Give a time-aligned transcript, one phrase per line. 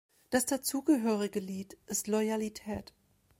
[0.31, 2.91] Das dazugehörige Lied ist "Loyalität".